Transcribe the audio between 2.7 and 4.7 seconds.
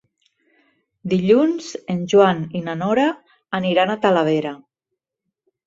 Nora aniran a Talavera.